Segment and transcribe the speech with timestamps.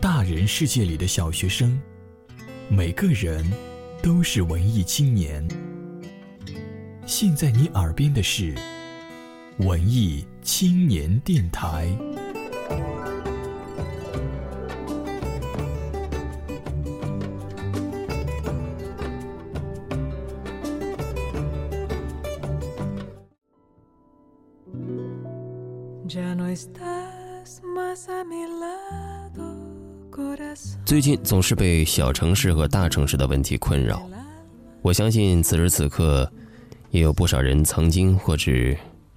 [0.00, 1.78] 大人世界里的小学生，
[2.68, 3.44] 每个人
[4.02, 5.46] 都是文艺青年。
[7.06, 8.54] 现在你耳边的是
[9.58, 11.88] 文艺青年电台。
[30.86, 34.08] 最近总是被小城市和大城市的问题困扰，
[34.82, 36.30] 我相信此时此刻，
[36.92, 38.52] 也有不少人曾经或者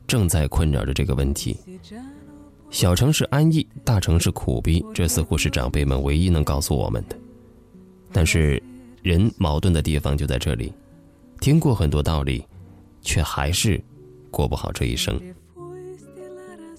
[0.08, 1.56] 正在困扰着这个问题。
[2.72, 7.16] 小城市安逸，大城市苦逼，这似乎是长辈们唯一能告诉我们的。
[8.12, 8.62] 但是，
[9.04, 10.74] 人矛盾的地方就在这里，
[11.40, 12.44] 听过很多道理，
[13.04, 13.80] 却还是
[14.32, 15.22] 过不好这一生。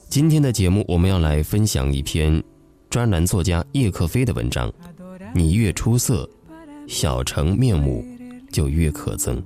[0.08, 2.42] 今天的节目，我们要来分享一篇
[2.90, 4.70] 专栏作家叶克飞的文章。
[5.32, 6.28] 你越出色，
[6.88, 8.04] 小城面目
[8.50, 9.40] 就越可憎。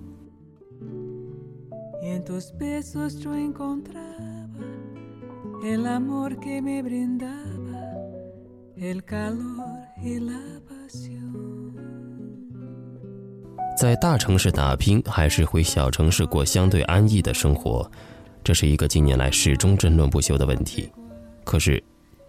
[13.79, 17.91] 在大城市打拼，还是回小城市过相对安逸的生活？
[18.43, 20.91] 这是一个近年来始终争论不休的问题，
[21.45, 21.83] 可是，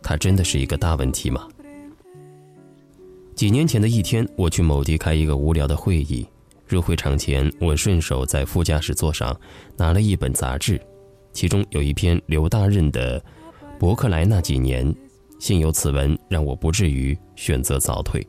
[0.06, 1.48] 它真的是一个大问题吗？
[3.34, 6.23] 几年前的一天，我去某地开一个无聊的会议，
[6.67, 9.36] 入会场前，我顺手在副驾驶座上
[9.76, 10.80] 拿了一本杂志，
[11.33, 13.20] 其中有一篇刘大任的
[13.80, 14.88] 《伯克莱那几年》，
[15.39, 18.26] 幸有此文，让我不至于选择早退。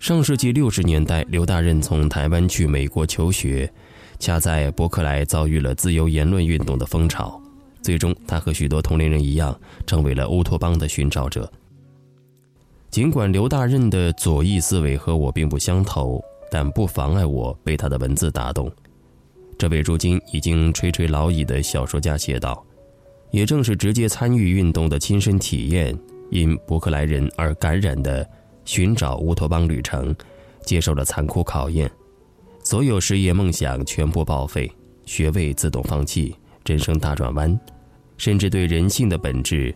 [0.00, 3.72] 上世纪六十年代，刘大任从台湾去美国求学。
[4.18, 7.40] 恰在伯克莱遭遇了自由言论运动的风潮，
[7.82, 11.50] 最终他和许多同龄人一样，成为了乌托邦的寻找者。
[12.90, 18.70] 尽管刘大任的左翼思维和我并不相投，但不妨碍我被他的文字打动。
[19.58, 22.64] 这位如今已经垂垂老矣的小说家写道
[23.30, 25.98] ：“也正是直接参与运动的亲身体验，
[26.30, 28.28] 因伯克莱人而感染的
[28.64, 30.14] 寻找乌托邦旅程，
[30.62, 31.90] 接受了残酷考验。”
[32.64, 34.70] 所有事业梦想全部报废，
[35.04, 36.36] 学位自动放弃，
[36.68, 37.58] 人生大转弯，
[38.18, 39.74] 甚至对人性的本质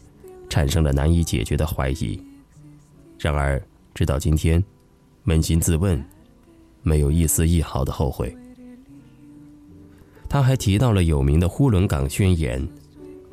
[0.51, 2.23] 产生了难以解决的怀疑。
[3.19, 3.59] 然而，
[3.95, 4.63] 直到今天，
[5.25, 6.05] 扪心自问，
[6.83, 8.37] 没有一丝一毫的后悔。
[10.29, 12.63] 他还提到了有名的呼伦港宣言，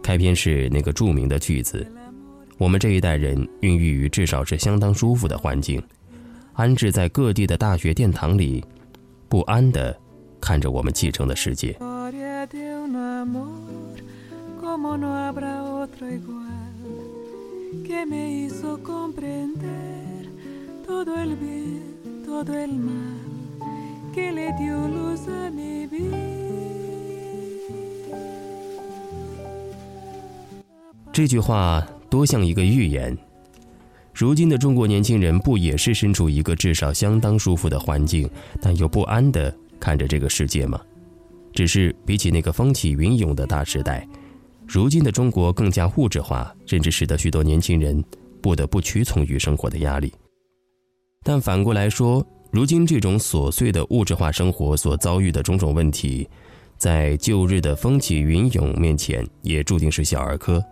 [0.02, 1.86] 开篇是那个著名的句子
[2.58, 5.84] ：“我们这一代人孕育于至少是相当舒服的环境，
[6.54, 8.64] 安置在各地的大学殿堂里。”
[9.28, 9.96] 不安的
[10.40, 11.78] 看着我们继承的世界。
[31.12, 33.18] 这句话多像一个预言。
[34.14, 38.30] 如今的中国年轻人不也是身处一个至少相当舒服的环境，
[38.62, 40.80] 但又不安地看着这个世界吗？
[41.54, 44.08] 只是比起那个风起云涌的大时代，
[44.68, 48.04] 如今的中国更加物质化，甚至使得许多年轻人
[48.42, 50.14] 不得不屈从于生活的压力。
[51.24, 56.28] 但反过来说，如今这种琐碎的物质化生活所遭遇的种种问题，
[56.78, 60.64] 在旧日的风起云涌面前，也注定是小儿科。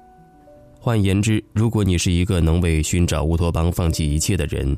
[0.79, 4.77] 换言之，如果你是一个能为寻找乌托邦放弃一切的人，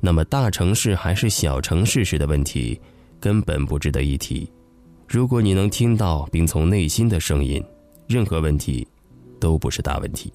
[0.00, 2.80] 那么大城市还是小城市时的问题
[3.20, 4.50] 根本不值得一提。
[5.12, 7.60] 如果你能听到并从内心的声音，
[8.06, 8.86] 任何问题
[9.40, 10.32] 都不是大问题。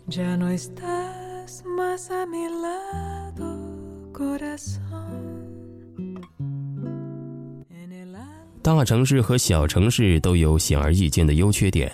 [8.62, 11.90] 大城市和小城市都有显而易见的优缺点。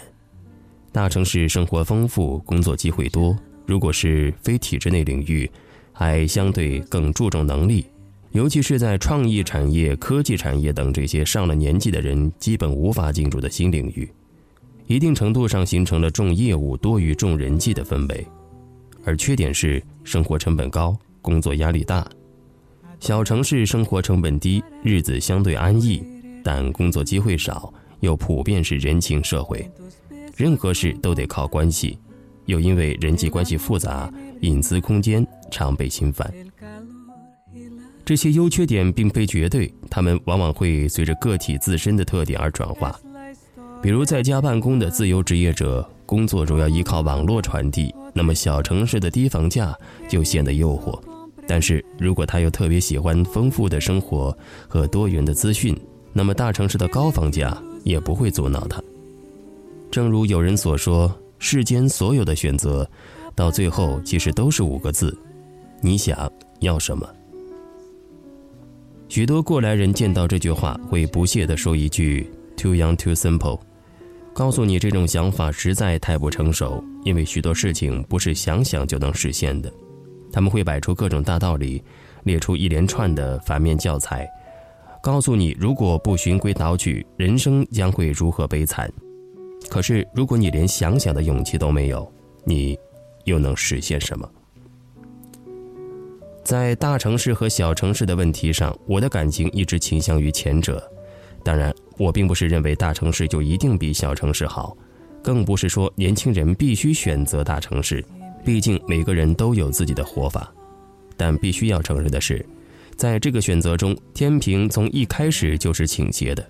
[0.91, 3.37] 大城市生活丰富，工作机会多。
[3.67, 5.47] 如果是非体制内领域，
[5.93, 7.85] 还相对更注重能力，
[8.31, 14.09] 尤其是在创意产业、科技产业等这些上了年纪的人基本无法进入的新领域，
[14.87, 18.25] 一定程度上形成了重业务多于重人际的氛围。
[19.03, 22.07] 而缺点是生活成本高，工作压力大。
[23.01, 26.01] 小城市生活成本低，日子相对安逸，
[26.43, 29.69] 但工作机会少，又普遍是人情社会。
[30.37, 31.97] 任何事都得靠关系，
[32.45, 34.09] 又因为人际关系复杂，
[34.41, 36.31] 隐私空间常被侵犯。
[38.11, 42.93] 这些优缺点并非绝对，他们往往会随着个体自身的特点而转化。
[43.81, 49.73] 比如在家办公的自由职业者，工作主要依靠网络传递，那么小城市的低房价
[50.09, 51.01] 就显得诱惑。
[51.47, 54.37] 但是如果他又特别喜欢丰富的生活
[54.67, 55.73] 和多元的资讯，
[56.11, 58.83] 那么大城市的高房价也不会阻挠他。
[59.89, 61.09] 正如有人所说，
[61.39, 62.85] 世间所有的选择，
[63.33, 65.17] 到最后其实都是五个字：
[65.79, 66.29] 你想
[66.59, 67.07] 要什么。
[69.11, 73.59] 许多过来人见到这句话，会不屑地说一句 “too young, too simple”，
[74.33, 79.69] 告诉你这种想法实在太不成熟，因为许多事情不是想想就能实现的。
[80.31, 81.83] 他们会摆出各种大道理，
[82.23, 84.25] 列出一连串的反面教材，
[85.03, 88.89] 告诉你如果不循规蹈矩，人生将会如何悲惨。
[89.69, 92.09] 可是，如果你连想想的勇气都没有，
[92.45, 92.79] 你
[93.25, 94.25] 又能实现什么？
[96.43, 100.81] 在大城市和小城市的问题上，我的感情一直倾向于前者。
[101.43, 104.75] 当然，我并不是认为大城市就一定比小城市好，
[105.23, 108.03] 更不是说年轻人必须选择大城市。
[108.43, 110.51] 毕竟每个人都有自己的活法，
[111.15, 112.43] 但必须要承认的是，
[112.95, 116.43] 在这个选择中，天平从一开始就是倾斜的。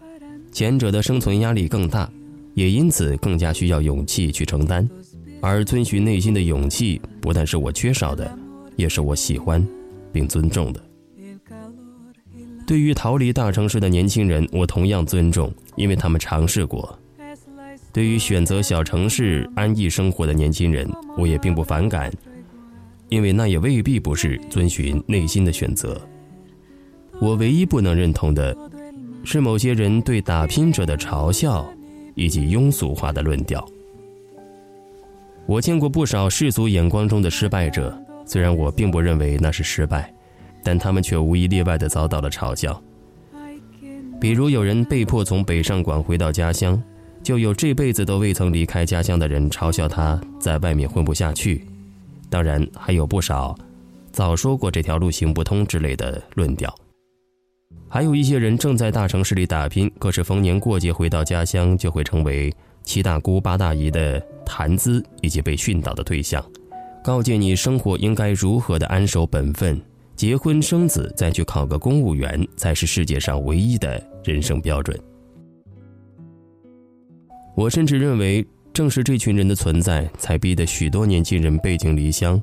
[0.53, 2.09] 前者的生存压力更大，
[2.53, 4.89] 也因此更加需要勇气去承担。
[5.41, 8.37] 而遵循内心的勇气，不但是我缺少的，
[8.75, 9.65] 也是我喜欢
[10.11, 10.81] 并尊重的。
[12.67, 16.97] 对于逃离大城市的年轻人，我同样尊重，因为他们尝试过。
[17.91, 22.09] 对于选择小城市安逸生活的年轻人，我也并不反感，
[23.09, 25.99] 因为那也未必不是遵循内心的选择。
[27.19, 28.55] 我唯一不能认同的，
[29.25, 31.69] 是某些人对打拼者的嘲笑，
[32.15, 33.67] 以及庸俗化的论调。
[35.45, 40.09] 我见过不少世俗眼光中的失败者，虽然我并不认为那是失败，
[40.63, 42.81] 但他们却无一例外地遭到了嘲笑。
[44.21, 46.81] 比如有人被迫从北上广回到家乡。
[47.23, 51.63] 就有这辈子都未曾离开家乡的人嘲笑他在外面混不下去，
[52.31, 53.55] 当然还有不少
[54.11, 56.73] 早说过这条路行不通之类的论调。
[57.87, 62.51] 还有一些人正在大城市里打拼，可是逢年过节回到家乡就会成为
[62.83, 66.43] 七大姑八大姨的谈资以及被训导的对象，
[67.03, 69.81] 告诫你生活应该如何的安守本分，
[70.15, 74.97] 结婚生子再去考个公务员才是世界上唯一的人生标准。
[77.55, 82.39] 我甚至认为，正是这群人的存在，才逼得许多年轻人背井离乡，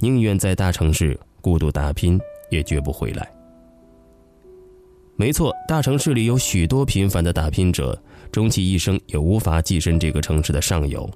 [0.00, 3.30] 宁愿在大城市孤独打拼，也绝不回来。
[5.14, 7.98] 没错，大城市里有许多平凡的打拼者，
[8.32, 11.08] 终其一生也无法跻身这个城市的上游。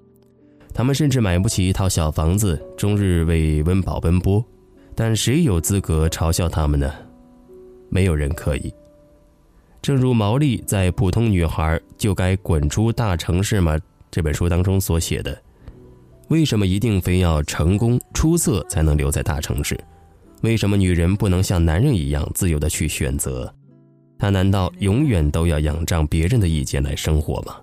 [0.72, 4.44] 他们甚至买不起一套小房子，终日为温饱奔波。
[4.94, 6.92] 但谁有资格嘲笑他们呢？
[7.88, 8.72] 没有人可以。
[9.82, 13.76] 正如毛利在《普通女孩就该滚出大城市吗》
[14.10, 15.42] 这本书当中所写的，
[16.28, 19.78] 为什么一定非要成功出色才能留在大城市？
[20.42, 23.52] 为什么女人不能像男人一样自由的去选择？
[24.18, 27.56] 她难道永远都要仰仗别人的意见来生活吗？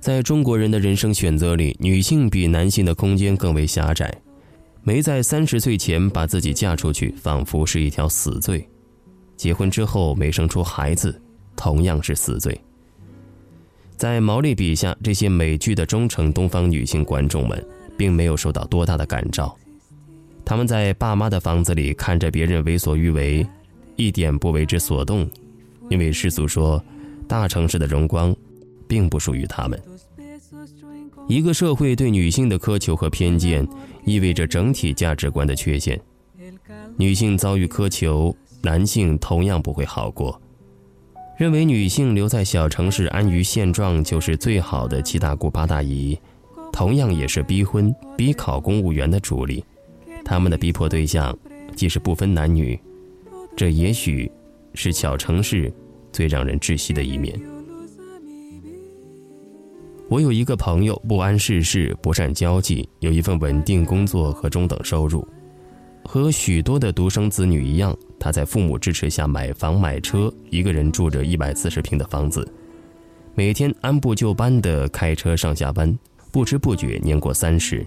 [0.00, 4.12] 在中国人的人生选择里，女性比男性的空间更为狭窄。
[4.82, 8.66] 没在三十岁前把自己嫁出去，仿佛是一条死罪。
[9.36, 11.20] 结婚之后没生出孩子，
[11.56, 12.58] 同样是死罪。
[13.96, 17.62] 在毛利笔下，这些美剧的忠诚东方女性观众们，
[17.96, 19.54] 并没有受到多大的感召。
[20.44, 23.46] 他们在爸妈的房子里看着别人为所欲为，
[23.96, 25.28] 一点不为之所动，
[25.90, 26.82] 因为世俗说，
[27.26, 28.34] 大城市的荣光，
[28.88, 29.80] 并不属于他们。
[31.28, 33.64] 一个社会对女性的苛求和偏见，
[34.04, 36.00] 意味着整体价值观的缺陷。
[36.96, 38.34] 女性遭遇苛求。
[38.60, 40.38] 男性同样不会好过，
[41.38, 46.18] 认为女性留在小城市安于现状就是最好的七大姑八大姨，
[46.72, 49.64] 同样也是逼婚逼考公务员的主力。
[50.24, 51.38] 他们的逼迫对象
[51.76, 52.76] 既是不分男女，
[53.56, 54.28] 这也许
[54.74, 55.72] 是小城市
[56.10, 57.40] 最让人窒息的一面。
[60.08, 65.26] 我有一个朋友，不谙世事，不善交际，有一份稳定工作和中等收入。
[66.02, 72.50] 和许多的独生子女一样，他在父母支持下买房买车，一个人住着一百四十平的房子，
[73.34, 75.96] 每天按部就班地开车上下班，
[76.32, 77.86] 不知不觉年过三十。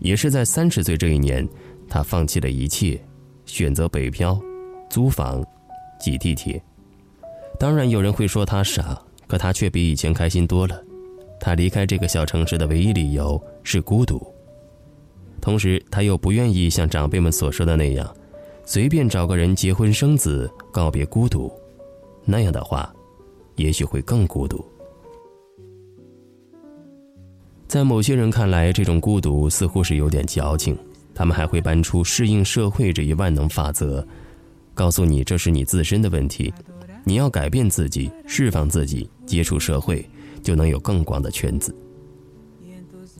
[0.00, 1.48] 也是在三十岁这一年，
[1.88, 3.00] 他放弃了一切，
[3.46, 4.40] 选择北漂，
[4.90, 5.40] 租房，
[6.00, 6.60] 挤地铁。
[7.60, 10.82] 当然有人会说他傻，可他却比以前开心多了。
[11.44, 14.26] 他离开这个小城市的唯一理由是孤独。
[15.42, 18.16] 同时，他又不愿意像长辈们所说的那样，
[18.64, 21.52] 随便找个人结婚生子，告别孤独。
[22.24, 22.90] 那样的话，
[23.56, 24.64] 也许会更孤独。
[27.68, 30.74] 在某些人看来，这种孤独似乎是有点矫情。
[31.14, 34.02] 他们还会搬出适应社会这一万能法则，
[34.72, 36.50] 告诉你这是你自身的问题，
[37.04, 40.08] 你要改变自己，释放自己，接触社会，
[40.44, 41.74] 就能有更广的圈子。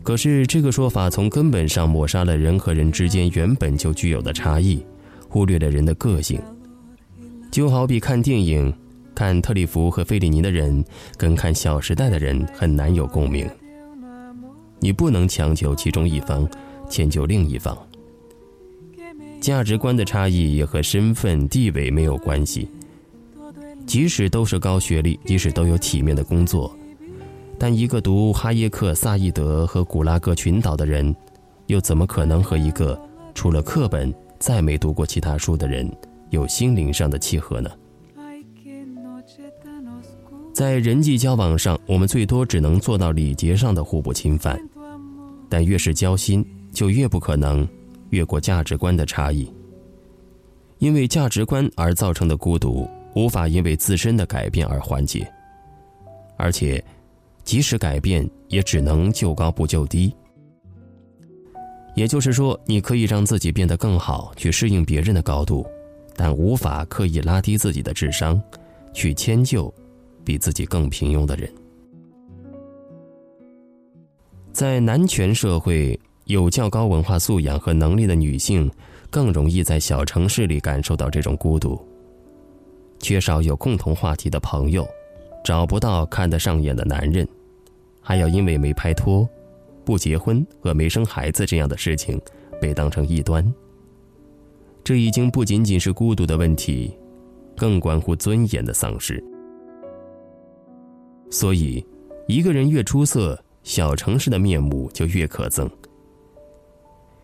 [0.05, 4.85] 可是这个说法从根本上抹杀了人和人之间原本就具有的差异，
[5.29, 6.41] 忽略了人的个性。
[7.51, 8.73] 就好比看电影，
[9.15, 10.85] 看特里弗和费里尼的人，
[11.17, 13.49] 跟看《小时代》的人很难有共鸣。
[14.79, 16.49] 你不能强求其中一方。
[16.87, 17.77] 迁就另一方，
[19.41, 22.69] 价值观的差异也和身份地位没有关系。
[23.87, 26.77] 即使都是高学历，即使都有体面的工作，
[27.59, 31.15] 但一个读哈耶克、萨义德和古拉格群岛的人，
[31.67, 33.01] 又怎么可能和一个
[33.35, 35.91] 除了课本再没读过其他书的人
[36.31, 37.71] 有心灵上的契合呢？
[40.53, 44.61] 在人际交往上，我们最多只能做到礼节上的互不侵犯，
[45.49, 46.45] 但越是交心。
[46.75, 47.65] 就越不可能
[48.11, 49.49] 越过价值观的差异，
[50.79, 55.25] 因为价值观而造成的孤独，无法因为自身的改变而缓解。
[56.37, 56.85] 而且，
[57.45, 60.15] 即使改变，也只能就高不就低。
[61.95, 65.65] 也就是说，你可以让自己变得更好，去适应别人的高度，
[66.17, 68.43] 但无法刻意拉低自己的智商，
[68.93, 69.73] 去迁就
[70.25, 71.53] 比自己更平庸的人。
[74.53, 75.99] 在男权社会。
[76.27, 78.71] 有较高文化素养和能力的女性，
[79.11, 81.79] 更容易在小城市里感受到这种孤独。
[82.99, 84.89] 缺少有共同话题的朋友，
[85.45, 87.29] 找不到看得上眼的男人，
[88.01, 89.29] 还要因为没拍拖、
[89.85, 92.19] 不结婚和没生孩子这样的事情，
[92.59, 93.45] 被当成异端。
[94.83, 96.97] 这已经不仅仅是孤独的问题，
[97.57, 99.23] 更关乎尊严的丧失。
[101.31, 101.85] 所以，
[102.27, 105.69] 一个人越出色，小城市的面目就越可憎。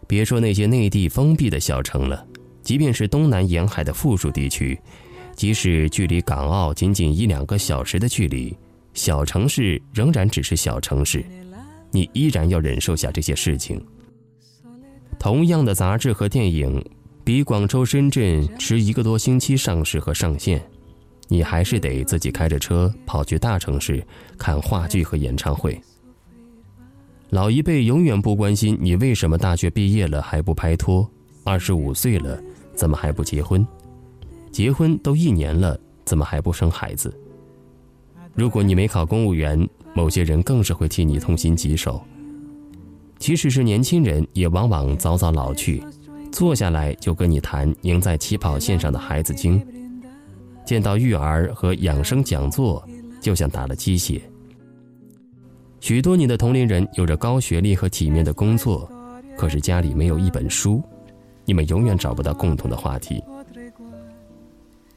[0.07, 2.27] 别说那些内地封闭的小城了，
[2.63, 4.79] 即便是东南沿海的富庶地区，
[5.41, 8.55] 即使距离港澳仅仅一两个小时的距离，
[8.93, 11.25] 小城市仍然只是小城市，
[11.91, 13.83] 你依然要忍受下这些事情。
[15.19, 16.85] 同样的杂志和电影，
[17.25, 20.63] 比广州、深圳迟一个多星期上市和上线，
[21.29, 24.07] 你还是得自己开着车跑去大城市
[24.37, 25.81] 看话剧和演唱会。
[27.31, 31.11] 老一辈永远不关心你为什么大学毕业了还不拍拖，
[31.45, 32.39] 二十五岁了
[32.75, 33.67] 怎么还不结婚？
[34.51, 37.13] 结婚都一年了怎么还不生孩子？
[38.35, 42.01] 如果你没考公务员，某些人更是会替你痛心疾首。
[43.19, 45.83] 即使是年轻人，也往往早早老去，
[46.33, 49.63] 坐下来就跟你谈赢在起跑线上的孩子经，
[50.65, 52.83] 见到育儿和养生讲座
[53.21, 54.23] 就像打了鸡血。
[55.81, 58.91] 许多你的同龄人有着高学历和体面的工作，
[59.37, 60.83] 可是家里没有一本书，
[61.45, 63.23] 你们永远找不到共同的话题。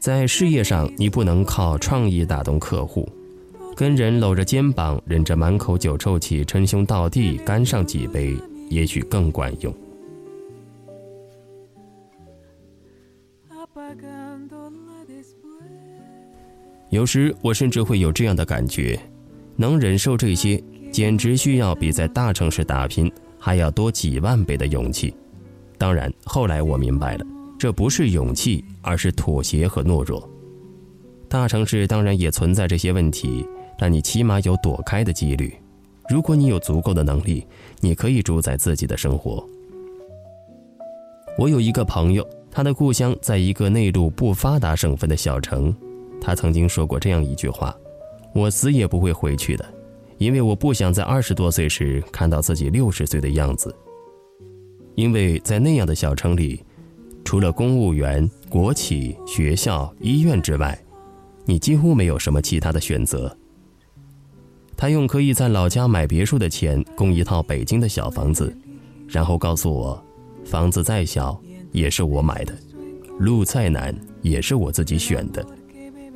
[0.03, 3.07] 在事业上，你不能靠创意打动客户，
[3.73, 8.35] 跟人搂着肩膀，忍着满口酒臭气，称兄道弟，干上几杯，
[8.69, 9.73] 也许更管用。
[16.89, 18.99] 有时我甚至会有这样的感觉，
[19.55, 20.61] 能忍受这些。
[20.91, 25.15] 简直需要比在大城市打拼还要多几万倍的勇气。
[25.77, 27.25] 当然，后来我明白了，
[27.63, 30.29] 这不是勇气，而是妥协和懦弱。
[31.29, 33.47] 大城市当然也存在这些问题，
[33.79, 35.55] 但你起码有躲开的几率。
[36.09, 37.47] 如果你有足够的能力，
[37.79, 39.47] 你可以主宰自己的生活。
[41.37, 45.73] 我有一个朋友，他的故乡在一个内陆不发达省份的小城，
[46.19, 47.73] 他曾经说过这样一句话
[48.35, 49.65] ：“我死也不会回去的。”
[50.19, 53.73] 因为我不想在二十多岁时看到自己六十岁的样子。
[54.95, 56.61] 因为在那样的小城里，
[57.23, 60.77] 除了公务员、国企、学校、医院之外，
[61.45, 63.35] 你几乎没有什么其他的选择。
[64.75, 68.55] 他用可以在老家买别墅的钱供一套北京的小房子，
[69.07, 70.03] 然后告诉我，
[70.45, 71.39] 房子再小
[71.71, 72.53] 也是我买的，
[73.19, 75.45] 路再难也是我自己选的。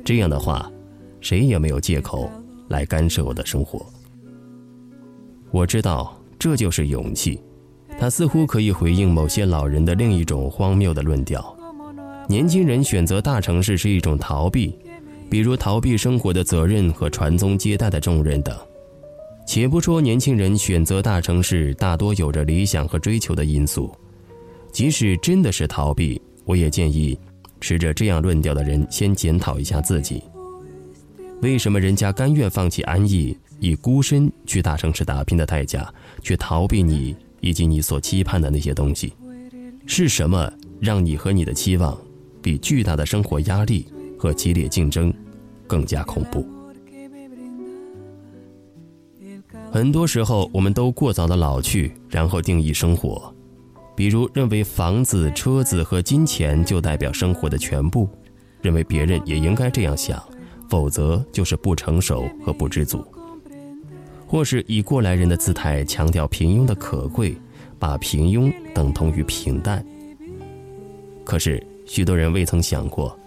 [0.04, 0.70] 这样的话，
[1.20, 2.30] 谁也没有借口
[2.68, 3.86] 来干涉我的生活。
[5.50, 7.40] 我知道这就是勇气，
[7.98, 11.56] 他似乎可以回应某些老人的另一种荒谬的论调：
[12.28, 14.72] 年轻人选择大城市是一种逃避，
[15.28, 18.56] 比如逃避生活的责任和传宗接代的重任等。
[19.44, 23.90] 且不说年轻人选择大城市大多有着理想和追求的因素，
[24.70, 27.18] 即使真的是逃避，我也建议
[27.60, 30.22] 持着这样论调的人先检讨一下自己：
[31.42, 33.36] 为什么人家甘愿放弃安逸？
[33.60, 39.12] 以孤身去大城市打拼的代价，去逃避你以及你所期盼的那些东西？
[39.86, 41.96] 是什么让你和你的期望
[42.42, 43.86] 比巨大的生活压力
[44.18, 45.12] 和激烈竞争
[45.66, 46.46] 更加恐怖？
[49.70, 53.34] 很多时候，我们都过早的老去，然后定义生活，
[53.94, 58.08] 比如认为房子、车子和金钱就代表生活的全部，
[58.62, 60.22] 认为别人也应该这样想，
[60.68, 63.04] 否则就是不成熟和不知足。
[64.28, 67.34] 或是以过来人的姿态强调平庸的可贵，
[67.78, 69.84] 把平庸等同于平淡。
[71.24, 73.18] 可是许多人未曾想过，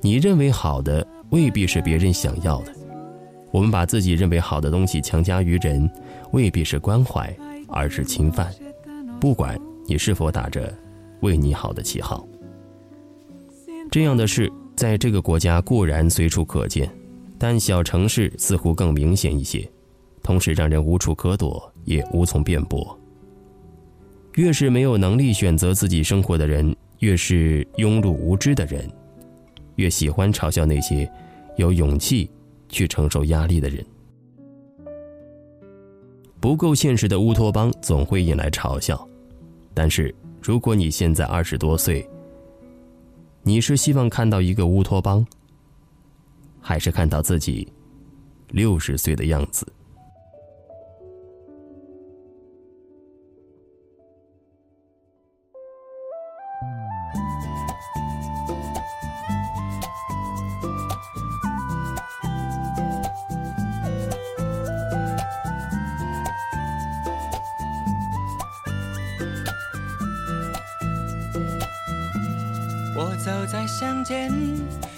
[0.00, 2.72] 你认为好的未必是别人想要的。
[3.50, 5.90] 我们把自己认为好的东西强加于人，
[6.30, 8.54] 未必是关怀，而是侵犯。
[9.20, 10.72] 不管你是否打着
[11.20, 12.24] 为你好的旗号，
[13.90, 16.88] 这样的事在这个国家固然随处可见，
[17.36, 19.68] 但小城市似乎更明显一些。
[20.22, 22.98] 同时让人无处可躲，也无从辩驳。
[24.34, 28.88] 越是没有能力选择自己生活的人，越是庸碌无知的人，
[29.76, 31.10] 越喜欢嘲笑那些
[31.56, 32.30] 有勇气
[32.68, 33.84] 去承受压力的人。
[36.38, 39.06] 不够现实的乌托邦总会引来嘲笑，
[39.74, 42.08] 但是如果你现在二十多岁，
[43.42, 45.26] 你是希望看到一个乌托邦，
[46.60, 47.66] 还是看到自己
[48.50, 49.66] 六十岁的样子？
[73.24, 74.32] 走在乡间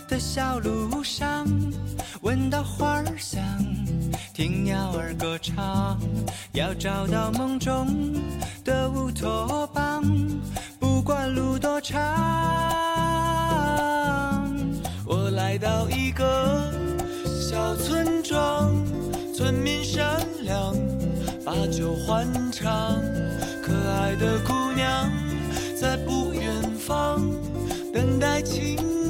[0.09, 1.45] 的小路上，
[2.21, 3.43] 闻到花香，
[4.33, 5.99] 听鸟儿歌唱。
[6.53, 8.15] 要找到梦中
[8.65, 10.05] 的乌托邦，
[10.79, 11.99] 不管路多长。
[15.05, 16.73] 我来到一个
[17.27, 18.73] 小村庄，
[19.35, 20.77] 村民善良，
[21.45, 23.01] 把酒欢唱，
[23.61, 25.11] 可爱的姑娘
[25.77, 27.21] 在不远方。
[27.93, 29.02] 等待晴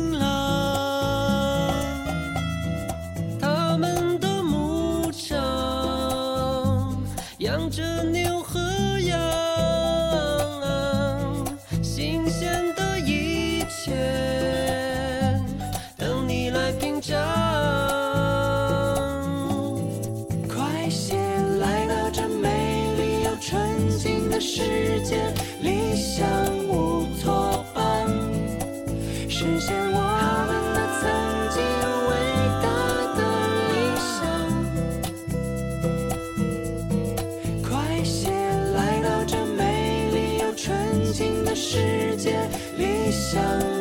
[43.32, 43.71] 想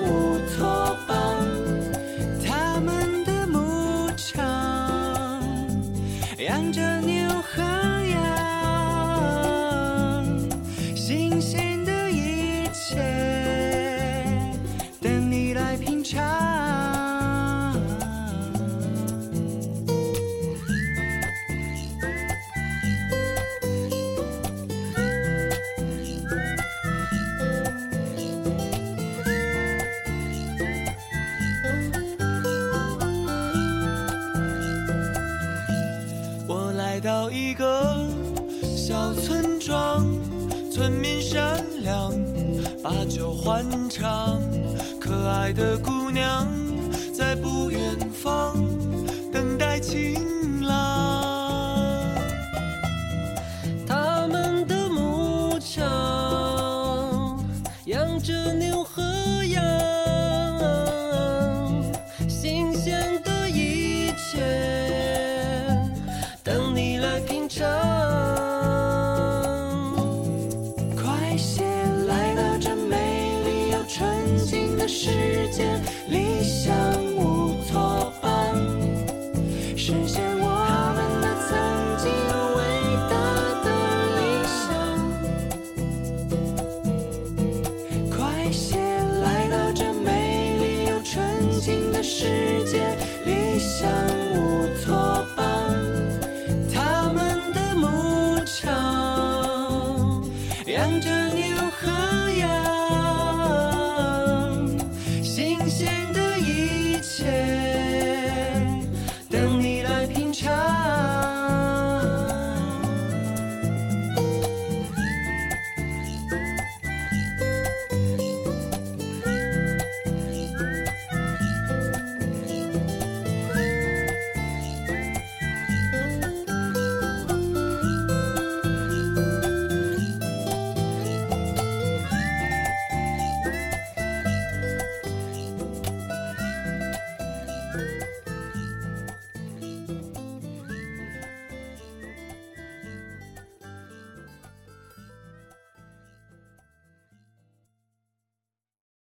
[37.01, 38.07] 到一个
[38.77, 40.05] 小村庄，
[40.71, 42.13] 村民善良，
[42.83, 44.39] 把酒欢唱。
[44.99, 46.47] 可爱的姑娘
[47.11, 47.79] 在不远
[48.11, 48.53] 方
[49.31, 51.20] 等待晴朗。